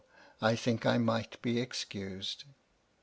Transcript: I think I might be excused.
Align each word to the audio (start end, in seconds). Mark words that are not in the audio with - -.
I 0.41 0.55
think 0.55 0.83
I 0.83 0.97
might 0.97 1.39
be 1.43 1.59
excused. 1.59 2.45